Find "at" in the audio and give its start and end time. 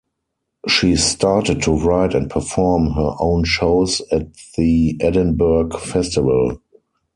4.11-4.29